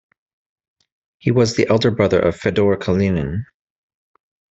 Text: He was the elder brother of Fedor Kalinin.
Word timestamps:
He 1.19 1.29
was 1.29 1.55
the 1.55 1.67
elder 1.69 1.91
brother 1.91 2.17
of 2.19 2.35
Fedor 2.35 2.75
Kalinin. 2.77 3.45